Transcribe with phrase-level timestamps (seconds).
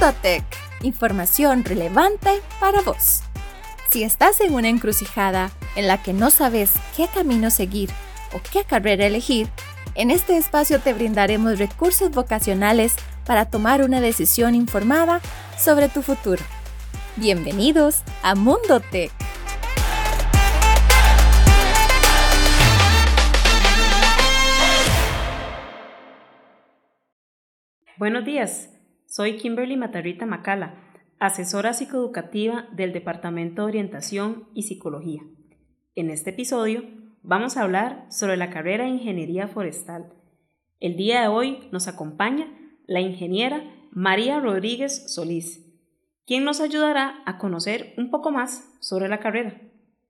[0.00, 0.44] Mundo Tech,
[0.82, 3.22] información relevante para vos.
[3.90, 7.90] Si estás en una encrucijada en la que no sabes qué camino seguir
[8.32, 9.48] o qué carrera elegir,
[9.96, 12.94] en este espacio te brindaremos recursos vocacionales
[13.26, 15.20] para tomar una decisión informada
[15.58, 16.44] sobre tu futuro.
[17.16, 19.10] Bienvenidos a Mundo Tech.
[27.96, 28.68] Buenos días,
[29.18, 30.76] soy Kimberly Matarrita Macala,
[31.18, 35.22] asesora psicoeducativa del Departamento de Orientación y Psicología.
[35.96, 36.84] En este episodio
[37.24, 40.12] vamos a hablar sobre la carrera de Ingeniería Forestal.
[40.78, 42.46] El día de hoy nos acompaña
[42.86, 45.66] la ingeniera María Rodríguez Solís,
[46.24, 49.60] quien nos ayudará a conocer un poco más sobre la carrera.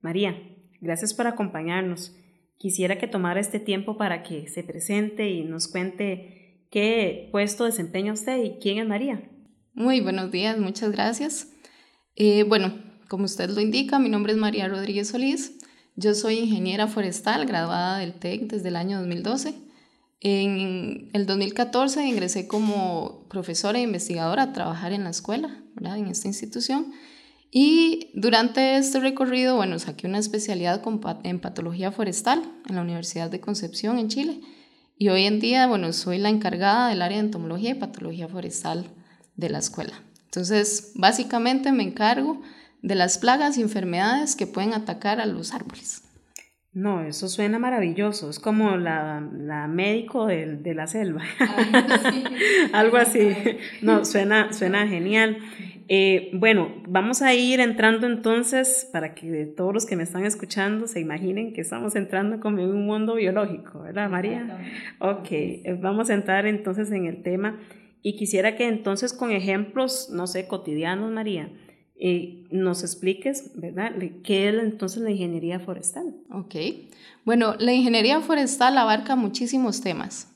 [0.01, 0.39] María,
[0.81, 2.15] gracias por acompañarnos.
[2.59, 6.38] Quisiera que tomara este tiempo para que se presente y nos cuente
[6.69, 9.27] ¿Qué puesto desempeña usted y quién es María?
[9.73, 11.47] Muy buenos días, muchas gracias.
[12.15, 12.75] Eh, bueno,
[13.07, 15.57] como usted lo indica, mi nombre es María Rodríguez Solís.
[15.95, 19.55] Yo soy ingeniera forestal, graduada del TEC desde el año 2012.
[20.19, 25.97] En el 2014 ingresé como profesora e investigadora a trabajar en la escuela, ¿verdad?
[25.97, 26.93] en esta institución.
[27.49, 30.83] Y durante este recorrido, bueno, saqué una especialidad
[31.23, 34.41] en patología forestal en la Universidad de Concepción, en Chile.
[35.01, 38.85] Y hoy en día, bueno, soy la encargada del área de entomología y patología forestal
[39.37, 39.93] de la escuela.
[40.25, 42.41] Entonces, básicamente me encargo
[42.81, 46.01] de las plagas y enfermedades que pueden atacar a los árboles.
[46.71, 48.29] No, eso suena maravilloso.
[48.29, 51.23] Es como la, la médico de, de, la selva.
[52.73, 53.35] Algo así.
[53.81, 55.39] No, suena, suena genial.
[55.91, 60.85] Eh, bueno, vamos a ir entrando entonces para que todos los que me están escuchando
[60.85, 64.59] se imaginen que estamos entrando como en un mundo biológico, ¿verdad, María?
[64.99, 67.59] Ok, eh, vamos a entrar entonces en el tema
[68.03, 71.49] y quisiera que entonces con ejemplos, no sé, cotidianos, María,
[72.01, 73.91] eh, nos expliques, ¿verdad?
[74.23, 76.15] ¿Qué es entonces la ingeniería forestal?
[76.31, 76.55] Ok,
[77.25, 80.29] bueno, la ingeniería forestal abarca muchísimos temas.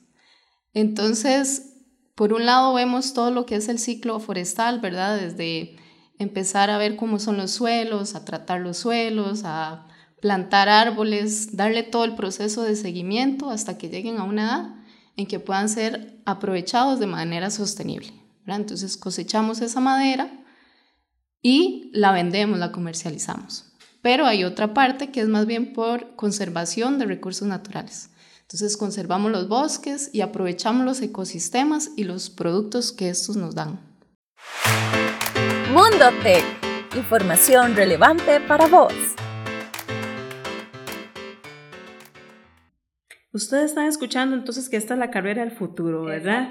[0.74, 1.74] Entonces,
[2.14, 5.18] por un lado vemos todo lo que es el ciclo forestal, ¿verdad?
[5.18, 5.76] Desde
[6.18, 9.86] empezar a ver cómo son los suelos, a tratar los suelos, a
[10.20, 14.74] plantar árboles, darle todo el proceso de seguimiento hasta que lleguen a una edad
[15.16, 18.12] en que puedan ser aprovechados de manera sostenible.
[18.46, 20.43] Entonces cosechamos esa madera
[21.44, 23.70] y la vendemos, la comercializamos.
[24.00, 28.10] Pero hay otra parte que es más bien por conservación de recursos naturales.
[28.40, 33.78] Entonces conservamos los bosques y aprovechamos los ecosistemas y los productos que estos nos dan.
[35.70, 36.44] Mundo Tech,
[36.96, 38.94] información relevante para vos.
[43.32, 46.48] Ustedes están escuchando entonces que esta es la carrera del futuro, ¿verdad?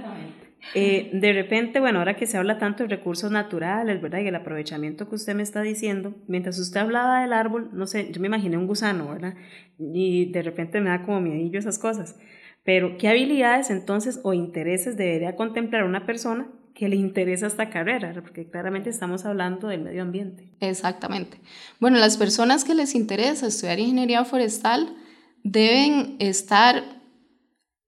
[0.75, 4.19] Eh, de repente, bueno, ahora que se habla tanto de recursos naturales, ¿verdad?
[4.19, 8.11] Y el aprovechamiento que usted me está diciendo, mientras usted hablaba del árbol, no sé,
[8.11, 9.35] yo me imaginé un gusano, ¿verdad?
[9.77, 12.15] Y de repente me da como miedillo esas cosas.
[12.63, 18.13] Pero, ¿qué habilidades entonces o intereses debería contemplar una persona que le interesa esta carrera?
[18.21, 20.49] Porque claramente estamos hablando del medio ambiente.
[20.61, 21.39] Exactamente.
[21.79, 24.95] Bueno, las personas que les interesa estudiar ingeniería forestal
[25.43, 27.02] deben estar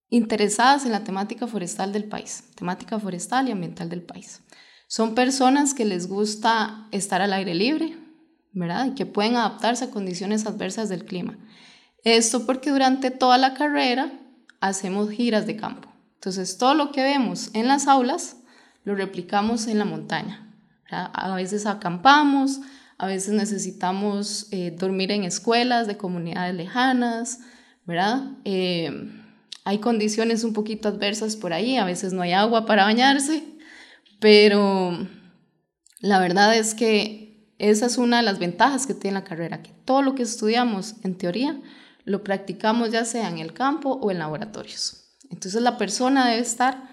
[0.10, 4.42] interesadas en la temática forestal del país, temática forestal y ambiental del país.
[4.88, 7.98] Son personas que les gusta estar al aire libre,
[8.54, 8.86] ¿verdad?
[8.88, 11.38] Y que pueden adaptarse a condiciones adversas del clima.
[12.04, 14.12] Esto porque durante toda la carrera
[14.62, 15.90] hacemos giras de campo.
[16.16, 18.38] Entonces, todo lo que vemos en las aulas
[18.84, 20.42] lo replicamos en la montaña.
[20.90, 22.62] A veces acampamos,
[22.98, 27.40] a veces necesitamos eh, dormir en escuelas de comunidades lejanas,
[27.86, 28.32] ¿verdad?
[28.46, 29.12] Eh,
[29.66, 33.44] hay condiciones un poquito adversas por ahí, a veces no hay agua para bañarse,
[34.20, 34.96] pero
[36.00, 39.72] la verdad es que esa es una de las ventajas que tiene la carrera, que
[39.84, 41.60] todo lo que estudiamos en teoría
[42.04, 45.18] lo practicamos ya sea en el campo o en laboratorios.
[45.32, 46.84] Entonces la persona debe estar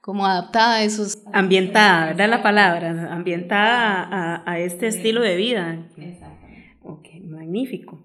[0.00, 1.18] como adaptada a esos...
[1.30, 3.12] Ambientada, ¿verdad la palabra?
[3.12, 5.78] Ambientada a, este estilo de vida.
[5.98, 6.78] Exactamente.
[6.82, 8.02] Ok, magnífico.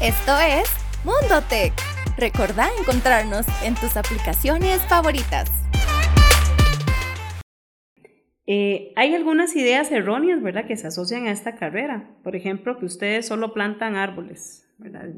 [0.00, 1.72] Esto es Mundo Tech
[2.16, 5.50] Recordá encontrarnos en tus aplicaciones favoritas.
[8.46, 12.10] Eh, hay algunas ideas erróneas, ¿verdad?, que se asocian a esta carrera.
[12.22, 15.08] Por ejemplo, que ustedes solo plantan árboles, ¿verdad?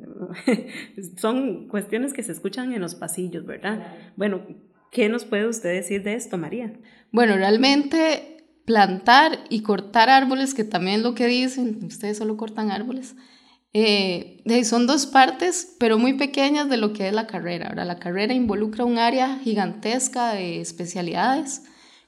[1.18, 3.86] Son cuestiones que se escuchan en los pasillos, ¿verdad?
[4.16, 4.46] Bueno,
[4.90, 6.72] ¿qué nos puede usted decir de esto, María?
[7.10, 13.16] Bueno, realmente plantar y cortar árboles, que también lo que dicen, ustedes solo cortan árboles,
[13.76, 17.68] eh, son dos partes, pero muy pequeñas de lo que es la carrera.
[17.68, 21.62] Ahora, la carrera involucra un área gigantesca de especialidades,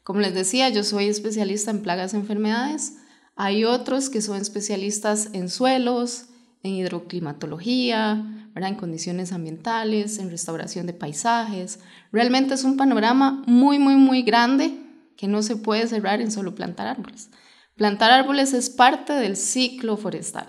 [0.04, 2.98] Como les decía, yo soy especialista en plagas y enfermedades.
[3.34, 6.26] Hay otros que son especialistas en suelos,
[6.62, 8.24] en hidroclimatología,
[8.54, 11.80] en condiciones ambientales, en restauración de paisajes.
[12.12, 14.78] Realmente es un panorama muy, muy, muy grande
[15.16, 17.30] que no se puede cerrar en solo plantar árboles.
[17.74, 20.46] Plantar árboles es parte del ciclo forestal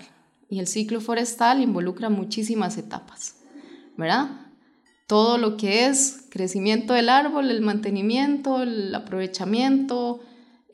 [0.48, 3.36] y el ciclo forestal involucra muchísimas etapas,
[3.96, 4.46] ¿verdad?
[5.06, 10.20] Todo lo que es crecimiento del árbol, el mantenimiento, el aprovechamiento,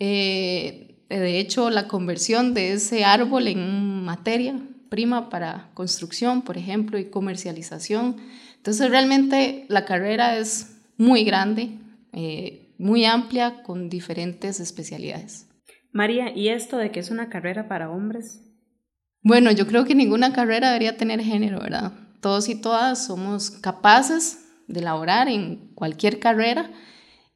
[0.00, 6.98] eh, de hecho la conversión de ese árbol en materia prima para construcción, por ejemplo,
[6.98, 8.16] y comercialización.
[8.56, 11.78] Entonces realmente la carrera es muy grande,
[12.12, 15.48] eh, muy amplia, con diferentes especialidades.
[15.92, 18.42] María, ¿y esto de que es una carrera para hombres?
[19.24, 21.92] Bueno, yo creo que ninguna carrera debería tener género, ¿verdad?
[22.20, 26.70] Todos y todas somos capaces de laborar en cualquier carrera.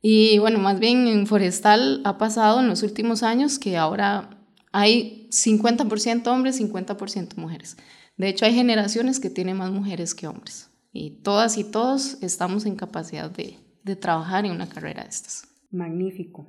[0.02, 4.29] Y bueno, más bien en forestal ha pasado en los últimos años que ahora
[4.70, 7.79] hay 50% hombres, 50% mujeres.
[8.19, 10.69] De hecho, hay generaciones que tienen más mujeres que hombres.
[10.93, 15.49] Y todas y todos estamos en capacidad de, de trabajar en una carrera de estas.
[15.70, 16.46] Magnífico.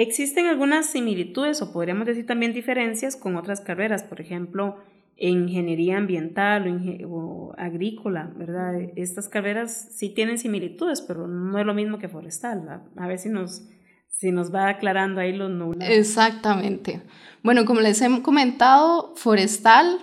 [0.00, 4.78] Existen algunas similitudes o podríamos decir también diferencias con otras carreras, por ejemplo,
[5.18, 8.80] ingeniería ambiental o, agrícola, ¿verdad?
[8.96, 12.82] Estas carreras sí tienen similitudes, pero no es lo mismo que forestal.
[12.96, 13.68] A, ver si nos,
[14.08, 15.86] si nos va aclarando ahí los nulos.
[15.86, 17.02] Exactamente.
[17.42, 19.98] Bueno, como les he comentado, forestal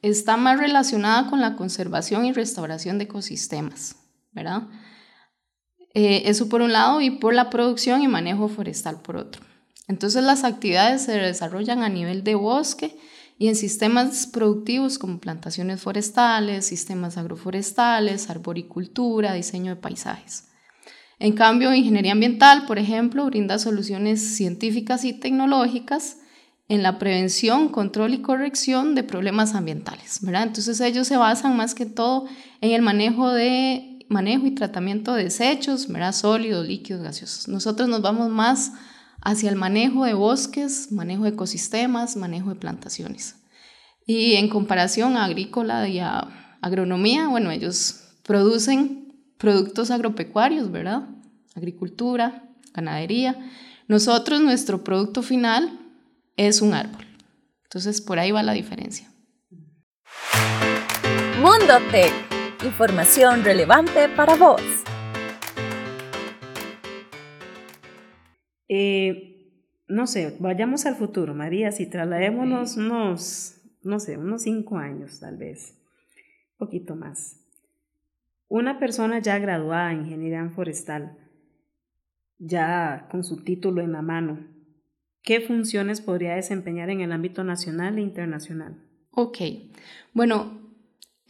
[0.00, 3.96] está más relacionada con la conservación y restauración de ecosistemas,
[4.30, 4.68] ¿verdad?
[5.94, 9.42] Eh, eso por un lado y por la producción y manejo forestal por otro.
[9.88, 12.96] Entonces las actividades se desarrollan a nivel de bosque
[13.38, 20.44] y en sistemas productivos como plantaciones forestales, sistemas agroforestales, arboricultura, diseño de paisajes.
[21.18, 26.18] En cambio, ingeniería ambiental, por ejemplo, brinda soluciones científicas y tecnológicas
[26.68, 30.20] en la prevención, control y corrección de problemas ambientales.
[30.22, 32.26] Entonces ellos se basan más que todo
[32.60, 36.12] en el manejo de manejo y tratamiento de desechos, ¿verdad?
[36.12, 37.48] sólidos, líquidos, gaseosos.
[37.48, 38.72] Nosotros nos vamos más
[39.22, 43.36] hacia el manejo de bosques, manejo de ecosistemas, manejo de plantaciones.
[44.04, 51.08] Y en comparación a agrícola y a agronomía, bueno, ellos producen productos agropecuarios, ¿verdad?
[51.54, 53.38] Agricultura, ganadería.
[53.86, 55.78] Nosotros, nuestro producto final
[56.36, 57.06] es un árbol.
[57.62, 59.08] Entonces, por ahí va la diferencia.
[61.40, 62.29] Mundo Tech
[62.62, 64.60] Información relevante para vos.
[68.68, 69.56] Eh,
[69.88, 75.38] no sé, vayamos al futuro, María, si trasladémonos unos, no sé, unos cinco años tal
[75.38, 75.74] vez,
[76.58, 77.40] un poquito más.
[78.46, 81.16] Una persona ya graduada en ingeniería forestal,
[82.36, 84.46] ya con su título en la mano,
[85.22, 88.86] ¿qué funciones podría desempeñar en el ámbito nacional e internacional?
[89.12, 89.38] Ok,
[90.12, 90.59] bueno,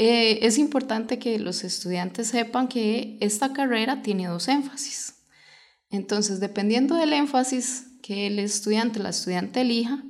[0.02, 5.16] eh, es importante que los estudiantes sepan que esta carrera tiene dos énfasis.
[5.90, 10.02] Entonces, dependiendo del énfasis que el estudiante la estudiante elija,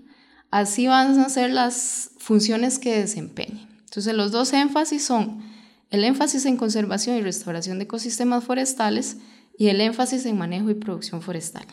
[0.53, 3.67] así van a ser las funciones que desempeñe.
[3.81, 5.43] Entonces, los dos énfasis son
[5.91, 9.17] el énfasis en conservación y restauración de ecosistemas forestales
[9.59, 11.67] y el énfasis en manejo y producción forestal.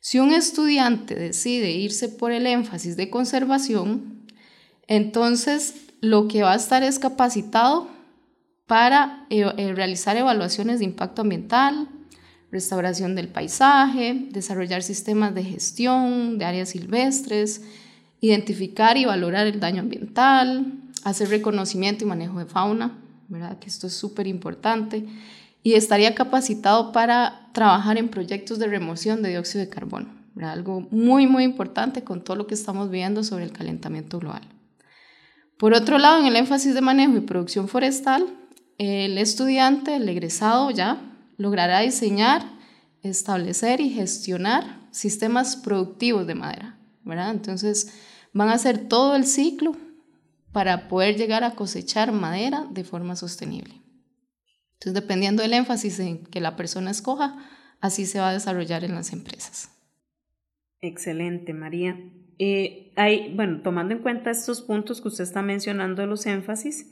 [0.00, 4.26] Si un estudiante decide irse por el énfasis de conservación,
[4.86, 7.88] entonces lo que va a estar es capacitado
[8.66, 11.88] para eh, eh, realizar evaluaciones de impacto ambiental,
[12.50, 17.62] restauración del paisaje, desarrollar sistemas de gestión de áreas silvestres,
[18.20, 20.72] identificar y valorar el daño ambiental,
[21.04, 23.58] hacer reconocimiento y manejo de fauna, ¿verdad?
[23.60, 25.06] que esto es súper importante,
[25.62, 30.08] y estaría capacitado para trabajar en proyectos de remoción de dióxido de carbono,
[30.40, 34.42] algo muy, muy importante con todo lo que estamos viendo sobre el calentamiento global.
[35.58, 38.26] Por otro lado, en el énfasis de manejo y producción forestal,
[38.78, 41.00] el estudiante, el egresado ya,
[41.36, 42.44] logrará diseñar,
[43.02, 47.30] establecer y gestionar sistemas productivos de madera, ¿verdad?
[47.30, 47.92] Entonces,
[48.32, 49.76] van a hacer todo el ciclo
[50.52, 53.74] para poder llegar a cosechar madera de forma sostenible.
[54.74, 57.38] Entonces, dependiendo del énfasis en que la persona escoja,
[57.80, 59.70] así se va a desarrollar en las empresas.
[60.80, 61.96] Excelente, María.
[62.44, 66.90] Eh, hay, bueno, tomando en cuenta estos puntos que usted está mencionando, los énfasis,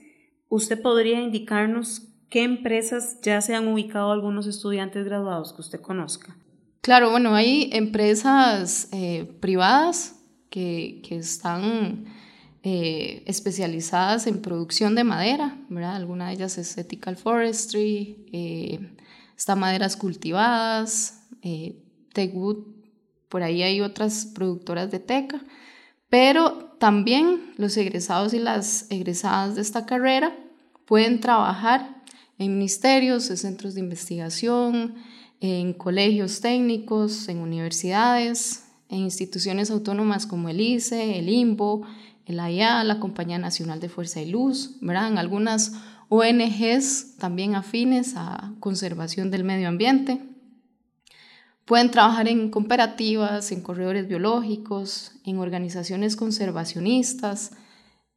[0.49, 6.37] ¿usted podría indicarnos qué empresas ya se han ubicado algunos estudiantes graduados que usted conozca?
[6.83, 12.04] Claro, bueno, hay empresas eh, privadas que, que están
[12.62, 15.97] eh, especializadas en producción de madera, ¿verdad?
[15.97, 18.95] Alguna de ellas es Ethical Forestry,
[19.37, 21.26] está maderas cultivadas,
[22.12, 22.79] Tegut,
[23.30, 25.42] por ahí hay otras productoras de teca,
[26.10, 30.37] pero también los egresados y las egresadas de esta carrera
[30.84, 32.02] pueden trabajar
[32.38, 34.96] en ministerios, en centros de investigación,
[35.40, 41.87] en colegios técnicos, en universidades, en instituciones autónomas como el ICE, el IMBO,
[42.26, 45.16] el AIA, la Compañía Nacional de Fuerza y Luz, ¿verdad?
[45.16, 45.72] algunas
[46.08, 50.20] ONGs también afines a conservación del medio ambiente.
[51.70, 57.52] Pueden trabajar en cooperativas, en corredores biológicos, en organizaciones conservacionistas,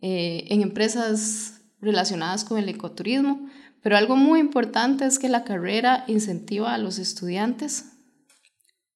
[0.01, 3.47] eh, en empresas relacionadas con el ecoturismo,
[3.83, 7.91] pero algo muy importante es que la carrera incentiva a los estudiantes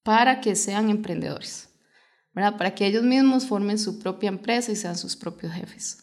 [0.02, 1.70] para que sean emprendedores,
[2.34, 2.58] ¿verdad?
[2.58, 6.00] para que ellos mismos formen su propia empresa y sean sus propios jefes.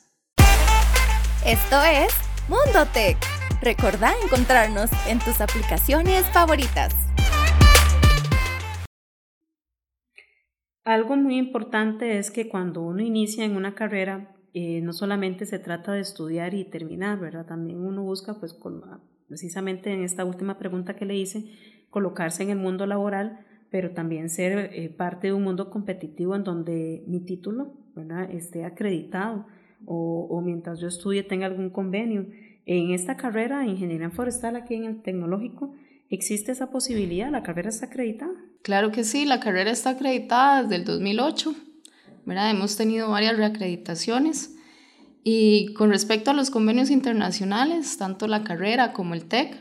[1.44, 2.12] Esto es
[2.49, 3.18] Mundo Tech.
[3.61, 6.94] Recordá encontrarnos en tus aplicaciones favoritas.
[10.85, 15.59] Algo muy importante es que cuando uno inicia en una carrera, eh, no solamente se
[15.59, 17.47] trata de estudiar y terminar, ¿verdad?
[17.47, 18.55] También uno busca, pues,
[19.26, 21.47] precisamente en esta última pregunta que le hice,
[21.88, 26.45] colocarse en el mundo laboral, pero también ser eh, parte de un mundo competitivo en
[26.45, 28.31] donde mi título, ¿verdad?
[28.31, 29.47] Esté acreditado
[29.87, 32.26] o, mientras yo estudie tenga algún convenio.
[32.67, 35.75] En esta carrera ingeniería forestal aquí en el tecnológico,
[36.11, 37.31] ¿existe esa posibilidad?
[37.31, 38.35] ¿La carrera está acreditada?
[38.64, 41.54] Claro que sí, la carrera está acreditada desde el 2008.
[42.25, 42.50] ¿verdad?
[42.50, 44.52] Hemos tenido varias reacreditaciones.
[45.23, 49.59] Y con respecto a los convenios internacionales, tanto la carrera como el TEC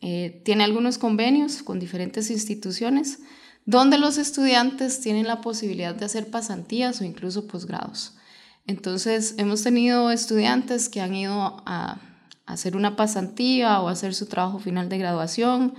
[0.00, 3.20] eh, tiene algunos convenios con diferentes instituciones
[3.66, 8.14] donde los estudiantes tienen la posibilidad de hacer pasantías o incluso posgrados.
[8.66, 11.98] Entonces, hemos tenido estudiantes que han ido a,
[12.46, 15.74] hacer una pasantía o hacer su trabajo final de graduación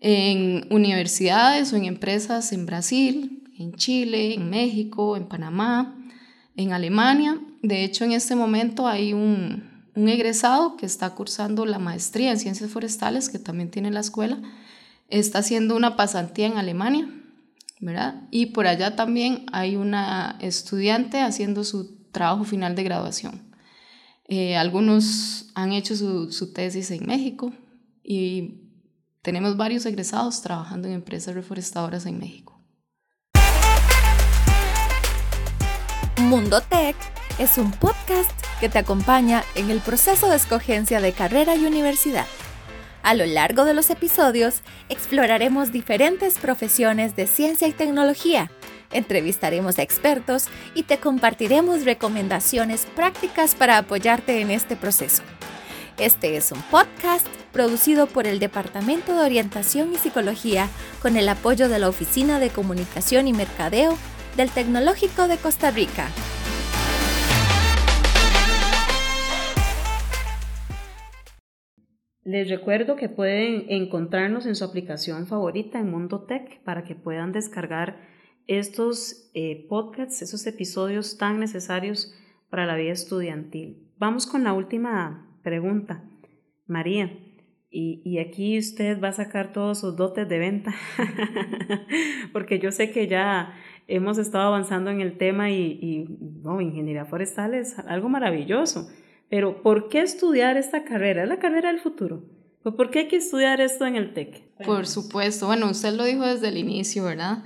[0.00, 5.96] en universidades o en empresas en Brasil, en Chile, en México, en Panamá,
[6.56, 7.38] en Alemania.
[7.62, 9.64] De hecho, en este momento hay un,
[9.94, 14.38] un egresado que está cursando la maestría en ciencias forestales, que también tiene la escuela,
[15.08, 17.08] está haciendo una pasantía en Alemania,
[17.80, 18.22] ¿verdad?
[18.30, 23.48] Y por allá también hay una estudiante haciendo su trabajo final de graduación.
[24.28, 27.52] Eh, algunos han hecho su, tesis en México
[28.04, 28.67] y
[29.22, 32.60] tenemos varios egresados trabajando en empresas reforestadoras en México.
[36.20, 36.96] Mundo Tech
[37.38, 42.26] es un podcast que te acompaña en el proceso de escogencia de carrera y universidad.
[43.02, 48.50] A lo largo de los episodios exploraremos diferentes profesiones de ciencia y tecnología
[48.92, 55.22] entrevistaremos a expertos y te compartiremos recomendaciones prácticas para apoyarte en este proceso.
[55.98, 57.26] Este es un podcast
[57.58, 60.68] producido por el Departamento de Orientación y Psicología
[61.02, 63.98] con el apoyo de la Oficina de Comunicación y Mercadeo
[64.36, 66.06] del Tecnológico de Costa Rica.
[72.22, 77.32] Les recuerdo que pueden encontrarnos en su aplicación favorita en Mundo Tech para que puedan
[77.32, 77.98] descargar
[78.46, 82.14] estos eh, podcasts, esos episodios tan necesarios
[82.50, 83.90] para la vida estudiantil.
[83.96, 86.04] Vamos con la última pregunta.
[86.68, 87.10] María,
[87.70, 90.74] y, aquí usted va a sacar todos sus dotes de venta,
[92.32, 93.54] porque yo sé que ya
[93.86, 96.06] hemos estado avanzando en el tema y,
[96.42, 98.88] no, ingeniería forestal es algo maravilloso,
[99.28, 101.24] pero ¿por qué estudiar esta carrera?
[101.24, 102.22] Es la carrera del futuro.
[102.62, 104.42] ¿Por qué hay que estudiar esto en el TEC?
[104.64, 107.44] Por supuesto, bueno, usted lo dijo desde el inicio, ¿verdad?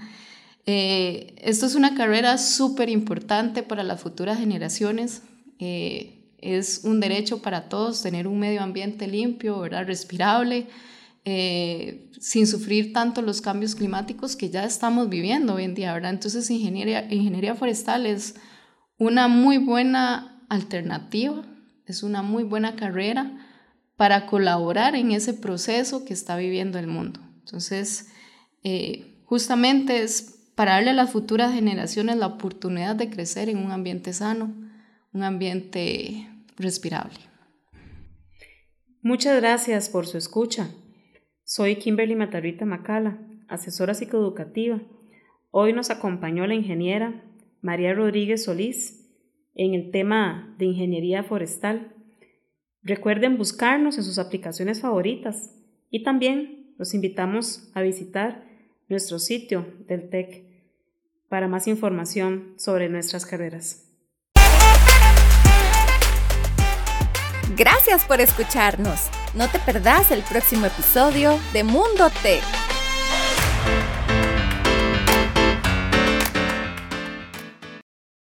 [0.67, 5.23] Eh, esto es una carrera súper importante para las futuras generaciones.
[5.59, 9.87] Eh, es un derecho para todos tener un medio ambiente limpio, ¿verdad?
[9.87, 10.67] respirable,
[11.25, 15.95] eh, sin sufrir tanto los cambios climáticos que ya estamos viviendo hoy en día.
[15.95, 16.11] ¿verdad?
[16.11, 18.35] Entonces, ingeniería, ingeniería forestal es
[18.99, 21.43] una muy buena alternativa,
[21.87, 23.49] es una muy buena carrera
[23.97, 27.21] para colaborar en ese proceso que está viviendo el mundo.
[27.39, 28.09] Entonces,
[29.25, 34.13] justamente es para darle a las futuras generaciones la oportunidad de crecer en un ambiente
[34.13, 34.53] sano,
[35.13, 36.32] un ambiente
[36.63, 37.19] respirable.
[39.03, 40.71] Muchas gracias por su escucha.
[41.45, 44.81] Soy Kimberly Matarrita Macala, asesora psicoeducativa.
[45.51, 47.23] Hoy nos acompañó la ingeniera
[47.61, 49.11] María Rodríguez Solís
[49.55, 51.93] en el tema de ingeniería forestal.
[52.83, 55.55] Recuerden buscarnos en sus aplicaciones favoritas
[55.91, 58.45] y también los invitamos a visitar
[58.89, 60.45] nuestro sitio del TEC
[61.29, 63.92] para más información sobre nuestras carreras.
[67.57, 69.09] Gracias por escucharnos.
[69.35, 72.62] No te perdás el próximo episodio de Mundo Tech.